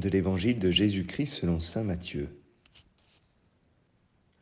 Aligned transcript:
de 0.00 0.08
l'évangile 0.08 0.58
de 0.58 0.70
Jésus-Christ 0.70 1.26
selon 1.26 1.60
Saint 1.60 1.84
Matthieu. 1.84 2.28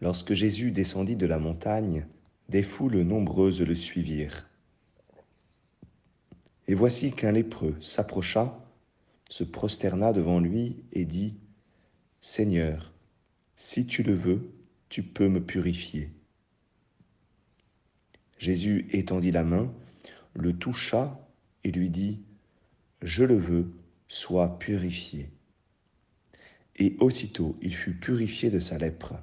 Lorsque 0.01 0.33
Jésus 0.33 0.71
descendit 0.71 1.17
de 1.17 1.27
la 1.27 1.39
montagne, 1.39 2.07
des 2.49 2.63
foules 2.63 3.03
nombreuses 3.03 3.61
le 3.61 3.75
suivirent. 3.75 4.49
Et 6.69 6.75
voici 6.75 7.13
qu'un 7.13 7.33
lépreux 7.33 7.77
s'approcha, 7.81 8.65
se 9.29 9.45
prosterna 9.45 10.13
devant 10.13 10.41
lui 10.41 10.77
et 10.93 11.05
dit, 11.05 11.37
Seigneur, 12.21 12.93
si 13.57 13.87
tu 13.87 14.03
le 14.03 14.15
veux, 14.15 14.51
tu 14.89 15.03
peux 15.03 15.29
me 15.29 15.43
purifier. 15.45 16.11
Jésus 18.39 18.87
étendit 18.93 19.33
la 19.33 19.45
main, 19.45 19.71
le 20.35 20.57
toucha 20.57 21.21
et 21.65 21.73
lui 21.73 21.91
dit, 21.91 22.23
Je 23.03 23.25
le 23.25 23.37
veux, 23.37 23.73
sois 24.07 24.59
purifié. 24.59 25.31
Et 26.79 26.97
aussitôt 27.01 27.57
il 27.61 27.75
fut 27.75 27.95
purifié 27.95 28.51
de 28.51 28.59
sa 28.59 28.79
lèpre. 28.79 29.15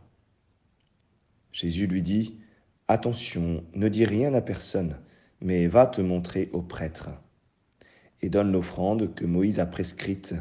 Jésus 1.51 1.87
lui 1.87 2.01
dit, 2.01 2.39
Attention, 2.87 3.63
ne 3.73 3.87
dis 3.87 4.05
rien 4.05 4.33
à 4.33 4.41
personne, 4.41 4.97
mais 5.41 5.67
va 5.67 5.87
te 5.87 6.01
montrer 6.01 6.49
au 6.53 6.61
prêtre. 6.61 7.09
Et 8.21 8.29
donne 8.29 8.51
l'offrande 8.51 9.15
que 9.15 9.25
Moïse 9.25 9.59
a 9.59 9.65
prescrite. 9.65 10.35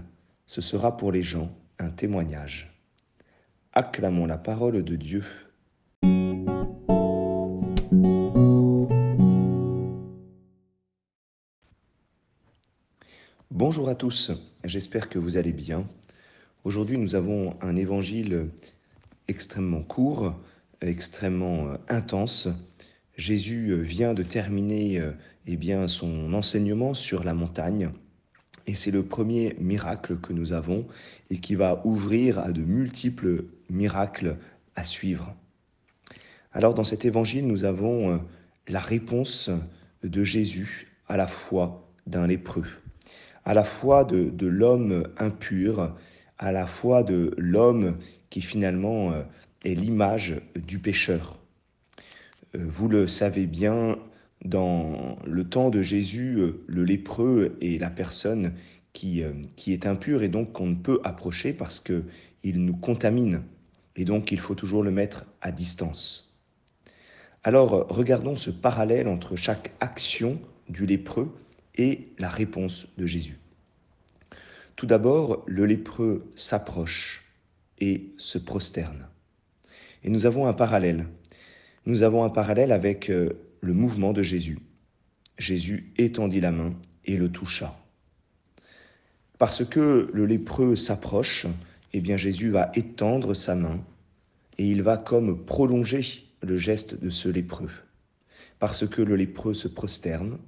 Ce 0.46 0.60
sera 0.60 0.96
pour 0.96 1.12
les 1.12 1.22
gens 1.22 1.56
un 1.78 1.90
témoignage. 1.90 2.74
Acclamons 3.72 4.26
la 4.26 4.38
parole 4.38 4.84
de 4.84 4.96
Dieu. 4.96 5.24
Bonjour 13.50 13.88
à 13.88 13.94
tous, 13.94 14.32
j'espère 14.64 15.08
que 15.08 15.18
vous 15.18 15.36
allez 15.36 15.52
bien. 15.52 15.86
Aujourd'hui 16.64 16.96
nous 16.96 17.14
avons 17.14 17.56
un 17.60 17.76
évangile 17.76 18.48
extrêmement 19.28 19.82
court, 19.82 20.34
extrêmement 20.80 21.68
euh, 21.68 21.76
intense. 21.88 22.48
Jésus 23.18 23.68
euh, 23.68 23.82
vient 23.82 24.14
de 24.14 24.22
terminer 24.22 24.98
euh, 24.98 25.10
eh 25.46 25.56
bien, 25.56 25.88
son 25.88 26.32
enseignement 26.32 26.94
sur 26.94 27.22
la 27.22 27.34
montagne. 27.34 27.90
Et 28.66 28.74
c'est 28.74 28.90
le 28.90 29.02
premier 29.02 29.54
miracle 29.60 30.16
que 30.16 30.32
nous 30.32 30.54
avons 30.54 30.86
et 31.28 31.36
qui 31.36 31.54
va 31.54 31.82
ouvrir 31.84 32.38
à 32.38 32.50
de 32.50 32.62
multiples 32.62 33.44
miracles 33.68 34.38
à 34.74 34.84
suivre. 34.84 35.36
Alors 36.54 36.72
dans 36.72 36.82
cet 36.82 37.04
évangile, 37.04 37.46
nous 37.46 37.64
avons 37.64 38.22
la 38.68 38.80
réponse 38.80 39.50
de 40.02 40.24
Jésus 40.24 40.88
à 41.08 41.18
la 41.18 41.26
foi 41.26 41.86
d'un 42.06 42.26
lépreux 42.26 42.64
à 43.44 43.54
la 43.54 43.64
fois 43.64 44.04
de, 44.04 44.30
de 44.30 44.46
l'homme 44.46 45.06
impur, 45.18 45.94
à 46.38 46.52
la 46.52 46.66
fois 46.66 47.02
de 47.02 47.34
l'homme 47.36 47.96
qui 48.30 48.40
finalement 48.40 49.12
euh, 49.12 49.22
est 49.64 49.74
l'image 49.74 50.40
du 50.56 50.78
pécheur. 50.78 51.38
Euh, 52.54 52.64
vous 52.66 52.88
le 52.88 53.06
savez 53.06 53.46
bien, 53.46 53.98
dans 54.44 55.16
le 55.24 55.44
temps 55.44 55.70
de 55.70 55.82
Jésus, 55.82 56.36
euh, 56.38 56.64
le 56.66 56.84
lépreux 56.84 57.56
est 57.60 57.80
la 57.80 57.90
personne 57.90 58.52
qui, 58.92 59.24
qui 59.56 59.72
est 59.72 59.86
impure 59.86 60.22
et 60.22 60.28
donc 60.28 60.52
qu'on 60.52 60.68
ne 60.68 60.76
peut 60.76 61.00
approcher 61.02 61.52
parce 61.52 61.80
qu'il 61.80 62.64
nous 62.64 62.76
contamine. 62.76 63.42
Et 63.96 64.04
donc 64.04 64.30
il 64.30 64.38
faut 64.38 64.54
toujours 64.54 64.84
le 64.84 64.92
mettre 64.92 65.24
à 65.40 65.50
distance. 65.50 66.38
Alors 67.42 67.88
regardons 67.88 68.36
ce 68.36 68.50
parallèle 68.50 69.08
entre 69.08 69.34
chaque 69.34 69.72
action 69.80 70.38
du 70.68 70.86
lépreux 70.86 71.34
et 71.74 72.08
la 72.18 72.28
réponse 72.28 72.86
de 72.96 73.04
Jésus. 73.04 73.38
Tout 74.76 74.86
d'abord, 74.86 75.44
le 75.46 75.66
lépreux 75.66 76.32
s'approche 76.34 77.24
et 77.78 78.12
se 78.16 78.38
prosterne. 78.38 79.06
Et 80.02 80.10
nous 80.10 80.26
avons 80.26 80.46
un 80.46 80.52
parallèle. 80.52 81.06
Nous 81.86 82.02
avons 82.02 82.24
un 82.24 82.30
parallèle 82.30 82.72
avec 82.72 83.10
euh, 83.10 83.34
le 83.60 83.72
mouvement 83.72 84.12
de 84.12 84.22
Jésus. 84.22 84.58
Jésus 85.38 85.92
étendit 85.96 86.40
la 86.40 86.50
main 86.50 86.74
et 87.04 87.16
le 87.16 87.30
toucha. 87.30 87.78
Parce 89.38 89.64
que 89.64 90.10
le 90.12 90.26
lépreux 90.26 90.76
s'approche, 90.76 91.46
eh 91.92 92.00
bien 92.00 92.16
Jésus 92.16 92.50
va 92.50 92.70
étendre 92.74 93.34
sa 93.34 93.54
main 93.54 93.80
et 94.58 94.66
il 94.66 94.82
va 94.82 94.96
comme 94.96 95.44
prolonger 95.44 96.24
le 96.42 96.56
geste 96.56 97.00
de 97.00 97.10
ce 97.10 97.28
lépreux. 97.28 97.70
Parce 98.58 98.86
que 98.86 99.02
le 99.02 99.16
lépreux 99.16 99.54
se 99.54 99.68
prosterne, 99.68 100.38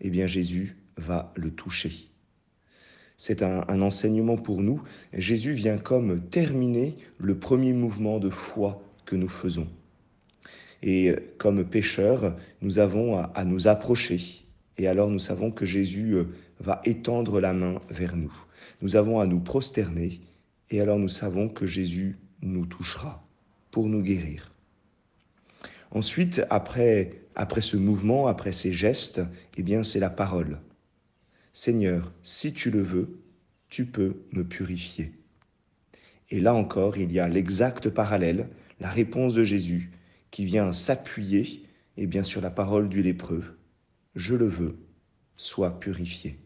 eh 0.00 0.10
bien 0.10 0.26
Jésus 0.26 0.76
va 0.96 1.32
le 1.36 1.50
toucher. 1.50 2.10
C'est 3.16 3.42
un, 3.42 3.80
enseignement 3.80 4.36
pour 4.36 4.62
nous. 4.62 4.82
Jésus 5.14 5.52
vient 5.52 5.78
comme 5.78 6.20
terminer 6.20 6.96
le 7.18 7.38
premier 7.38 7.72
mouvement 7.72 8.18
de 8.18 8.28
foi 8.28 8.82
que 9.06 9.16
nous 9.16 9.28
faisons. 9.28 9.68
Et 10.82 11.14
comme 11.38 11.64
pécheurs, 11.64 12.36
nous 12.60 12.78
avons 12.78 13.18
à, 13.18 13.44
nous 13.44 13.68
approcher. 13.68 14.44
Et 14.76 14.86
alors 14.86 15.08
nous 15.08 15.18
savons 15.18 15.50
que 15.50 15.64
Jésus 15.64 16.12
euh, 16.12 16.24
va 16.60 16.82
étendre 16.84 17.40
la 17.40 17.54
main 17.54 17.80
vers 17.88 18.14
nous. 18.14 18.34
Nous 18.82 18.96
avons 18.96 19.20
à 19.20 19.26
nous 19.26 19.40
prosterner. 19.40 20.20
Et 20.70 20.82
alors 20.82 20.98
nous 20.98 21.08
savons 21.08 21.48
que 21.48 21.66
Jésus 21.66 22.18
nous 22.42 22.66
touchera 22.66 23.24
pour 23.70 23.88
nous 23.88 24.02
guérir. 24.02 24.52
Ensuite, 25.90 26.42
après, 26.50 27.22
après 27.34 27.62
ce 27.62 27.78
mouvement, 27.78 28.26
après 28.26 28.52
ces 28.52 28.72
gestes, 28.72 29.22
eh 29.56 29.62
bien, 29.62 29.82
c'est 29.82 30.00
la 30.00 30.10
parole. 30.10 30.58
Seigneur, 31.58 32.12
si 32.20 32.52
tu 32.52 32.70
le 32.70 32.82
veux, 32.82 33.18
tu 33.70 33.86
peux 33.86 34.16
me 34.32 34.44
purifier. 34.44 35.12
Et 36.28 36.38
là 36.38 36.52
encore, 36.52 36.98
il 36.98 37.10
y 37.10 37.18
a 37.18 37.28
l'exact 37.28 37.88
parallèle, 37.88 38.50
la 38.78 38.90
réponse 38.90 39.32
de 39.32 39.42
Jésus, 39.42 39.90
qui 40.30 40.44
vient 40.44 40.70
s'appuyer 40.70 41.62
et 41.96 42.06
bien 42.06 42.24
sur 42.24 42.42
la 42.42 42.50
parole 42.50 42.90
du 42.90 43.00
lépreux. 43.00 43.56
Je 44.14 44.34
le 44.34 44.46
veux, 44.46 44.76
sois 45.38 45.80
purifié. 45.80 46.38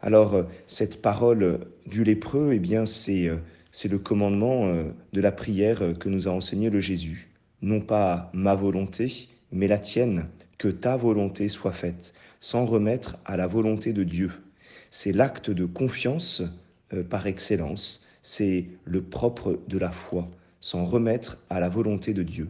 Alors, 0.00 0.34
euh, 0.34 0.42
cette 0.66 1.00
parole 1.00 1.68
du 1.86 2.02
lépreux, 2.02 2.50
eh 2.52 2.58
bien, 2.58 2.84
c'est, 2.84 3.28
euh, 3.28 3.36
c'est 3.70 3.86
le 3.86 4.00
commandement 4.00 4.66
euh, 4.66 4.90
de 5.12 5.20
la 5.20 5.30
prière 5.30 5.96
que 6.00 6.08
nous 6.08 6.26
a 6.26 6.32
enseigné 6.32 6.68
le 6.68 6.80
Jésus. 6.80 7.30
Non 7.62 7.80
pas 7.80 8.28
ma 8.34 8.56
volonté, 8.56 9.28
mais 9.52 9.66
la 9.66 9.78
tienne, 9.78 10.26
que 10.58 10.68
ta 10.68 10.96
volonté 10.96 11.48
soit 11.48 11.72
faite, 11.72 12.12
sans 12.40 12.64
remettre 12.64 13.18
à 13.24 13.36
la 13.36 13.46
volonté 13.46 13.92
de 13.92 14.04
Dieu. 14.04 14.30
C'est 14.90 15.12
l'acte 15.12 15.50
de 15.50 15.64
confiance 15.64 16.42
euh, 16.92 17.02
par 17.02 17.26
excellence, 17.26 18.04
c'est 18.22 18.66
le 18.84 19.02
propre 19.02 19.60
de 19.68 19.78
la 19.78 19.92
foi, 19.92 20.28
sans 20.60 20.84
remettre 20.84 21.38
à 21.50 21.60
la 21.60 21.68
volonté 21.68 22.14
de 22.14 22.22
Dieu. 22.22 22.48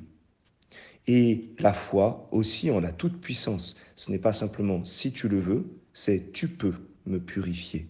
Et 1.07 1.51
la 1.59 1.73
foi 1.73 2.29
aussi 2.33 2.71
en 2.71 2.81
la 2.81 2.93
toute-puissance, 2.93 3.79
ce 3.97 4.11
n'est 4.11 4.19
pas 4.19 4.33
simplement 4.33 4.85
si 4.85 5.13
tu 5.13 5.29
le 5.29 5.41
veux, 5.41 5.67
c'est 5.93 6.33
tu 6.33 6.49
peux 6.49 6.75
me 7.07 7.19
purifier, 7.19 7.89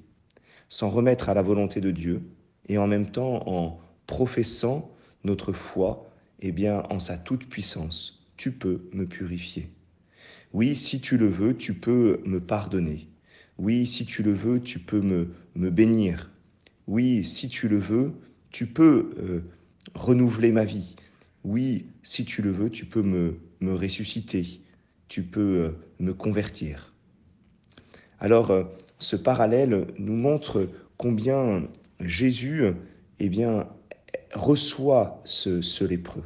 sans 0.69 0.89
remettre 0.89 1.29
à 1.29 1.35
la 1.35 1.43
volonté 1.43 1.81
de 1.81 1.91
Dieu, 1.91 2.23
et 2.69 2.79
en 2.79 2.87
même 2.87 3.11
temps 3.11 3.49
en 3.49 3.81
professant 4.07 4.91
notre 5.25 5.53
foi, 5.53 6.09
eh 6.41 6.53
bien 6.53 6.85
en 6.91 6.99
sa 7.01 7.17
toute-puissance, 7.19 8.18
tu 8.39 8.53
peux 8.53 8.89
me 8.93 9.05
purifier. 9.05 9.69
Oui, 10.55 10.75
si 10.75 11.01
tu 11.01 11.19
le 11.19 11.29
veux, 11.29 11.55
tu 11.55 11.75
peux 11.75 12.23
me 12.25 12.41
pardonner. 12.41 13.09
Oui, 13.59 13.85
si 13.85 14.07
tu 14.07 14.23
le 14.23 14.33
veux, 14.33 14.63
tu 14.63 14.79
peux 14.79 15.01
me, 15.03 15.35
me 15.57 15.69
bénir. 15.69 16.31
Oui, 16.87 17.25
si 17.25 17.51
tu 17.51 17.69
le 17.69 17.77
veux, 17.77 18.13
tu 18.51 18.67
peux 18.67 19.11
euh, 19.19 19.41
renouveler 19.95 20.53
ma 20.53 20.65
vie. 20.65 20.97
Oui, 21.45 21.87
si 22.03 22.25
tu 22.25 22.41
le 22.41 22.51
veux, 22.51 22.71
tu 22.71 22.87
peux 22.87 23.03
me, 23.03 23.39
me 23.61 23.75
ressusciter. 23.75 24.63
Tu 25.09 25.25
peux 25.25 25.41
euh, 25.41 25.71
me 25.99 26.15
convertir. 26.15 26.95
Alors, 28.21 28.53
euh, 28.53 28.65
ce 28.99 29.17
parallèle 29.17 29.89
nous 29.99 30.17
montre 30.17 30.69
combien 30.97 31.69
Jésus 32.01 32.65
eh 33.19 33.31
reçoit 34.35 35.21
ce 35.25 35.85
lépreux 35.85 36.25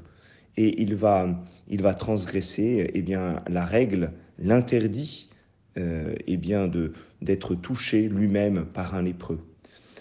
et 0.56 0.82
il 0.82 0.94
va, 0.94 1.28
il 1.68 1.82
va 1.82 1.94
transgresser 1.94 2.90
eh 2.92 3.02
bien, 3.02 3.42
la 3.48 3.64
règle, 3.64 4.12
l'interdit 4.38 5.30
euh, 5.78 6.14
eh 6.26 6.36
bien, 6.36 6.68
de, 6.68 6.92
d'être 7.22 7.54
touché 7.54 8.08
lui-même 8.08 8.66
par 8.66 8.94
un 8.94 9.02
lépreux. 9.02 9.40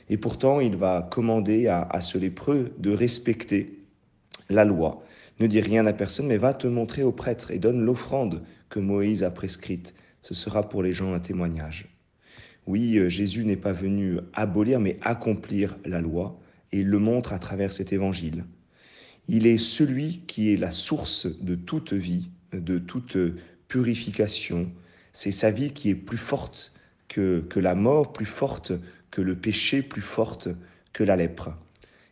Et 0.09 0.18
pourtant, 0.18 0.59
il 0.59 0.75
va 0.75 1.07
commander 1.09 1.68
à, 1.68 1.83
à 1.83 2.01
ce 2.01 2.18
lépreux 2.18 2.74
de 2.80 2.92
respecter 2.92 3.80
la 4.50 4.65
loi. 4.65 5.03
Ne 5.39 5.48
dis 5.48 5.62
rien 5.62 5.86
à 5.86 5.94
personne, 5.94 6.27
mais 6.27 6.38
va 6.38 6.53
te 6.53 6.68
montrer 6.68 7.03
au 7.03 7.13
prêtre 7.13 7.51
et 7.51 7.59
donne 7.59 7.81
l'offrande 7.81 8.44
que 8.69 8.80
Moïse 8.80 9.24
a 9.24 9.31
prescrite. 9.31 9.94
Ce 10.21 10.33
sera 10.33 10.68
pour 10.68 10.83
les 10.83 10.92
gens 10.92 11.13
un 11.13 11.19
témoignage. 11.19 11.88
Oui, 12.68 12.98
euh, 12.98 13.09
Jésus 13.09 13.45
n'est 13.45 13.56
pas 13.56 13.74
venu 13.74 14.19
abolir, 14.33 14.80
mais 14.80 14.98
accomplir 15.01 15.77
la 15.86 16.01
loi, 16.01 16.39
et 16.71 16.80
il 16.80 16.88
le 16.88 17.00
montre 17.00 17.33
à 17.33 17.39
travers 17.39 17.74
cet 17.74 17.92
évangile. 17.92 18.44
Il 19.28 19.48
est 19.48 19.58
celui 19.58 20.22
qui 20.28 20.54
est 20.54 20.58
la 20.58 20.72
source 20.72 21.28
de 21.42 21.56
toute 21.56 21.94
vie, 21.94 22.30
de 22.54 22.80
toute 22.80 23.18
purification. 23.68 24.72
C'est 25.14 25.32
sa 25.32 25.52
vie 25.52 25.72
qui 25.72 25.90
est 25.90 25.96
plus 25.96 26.18
forte 26.18 26.74
que, 27.08 27.42
que 27.50 27.60
la 27.60 27.76
mort 27.76 28.14
plus 28.14 28.26
forte, 28.26 28.74
que 29.12 29.22
le 29.22 29.36
péché 29.36 29.82
plus 29.82 30.02
forte 30.02 30.50
que 30.94 31.04
la 31.04 31.16
lèpre. 31.16 31.52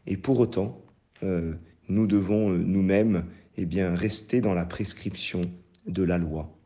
Et 0.06 0.18
pour 0.18 0.40
autant, 0.40 0.82
euh, 1.24 1.54
nous 1.88 2.08
devons 2.08 2.52
euh, 2.52 2.58
nous-mêmes 2.58 3.26
eh 3.58 3.66
bien, 3.66 3.94
rester 3.96 4.42
dans 4.42 4.54
la 4.54 4.66
prescription 4.66 5.42
de 5.88 6.04
la 6.04 6.18
loi. 6.18 6.58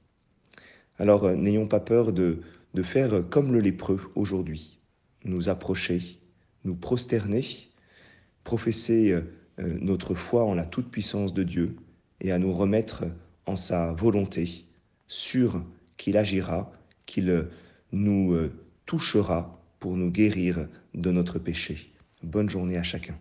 Alors 0.97 1.25
euh, 1.25 1.35
n'ayons 1.35 1.67
pas 1.67 1.79
peur 1.79 2.13
de, 2.13 2.41
de 2.73 2.83
faire 2.83 3.23
comme 3.29 3.53
le 3.53 3.59
lépreux 3.59 3.99
aujourd'hui, 4.15 4.79
nous 5.23 5.49
approcher, 5.49 6.19
nous 6.65 6.75
prosterner, 6.75 7.45
professer 8.43 9.17
notre 9.59 10.15
foi 10.15 10.43
en 10.43 10.55
la 10.55 10.65
toute-puissance 10.65 11.33
de 11.33 11.43
Dieu 11.43 11.75
et 12.21 12.31
à 12.31 12.39
nous 12.39 12.53
remettre 12.53 13.03
en 13.45 13.55
sa 13.55 13.91
volonté, 13.93 14.65
sûr 15.07 15.63
qu'il 15.97 16.17
agira, 16.17 16.71
qu'il 17.05 17.47
nous 17.91 18.49
touchera 18.85 19.59
pour 19.79 19.95
nous 19.95 20.09
guérir 20.09 20.67
de 20.93 21.11
notre 21.11 21.39
péché. 21.39 21.91
Bonne 22.23 22.49
journée 22.49 22.77
à 22.77 22.83
chacun. 22.83 23.15